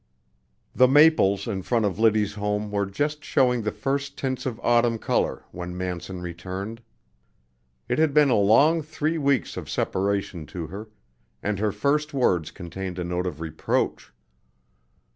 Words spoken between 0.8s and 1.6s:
maples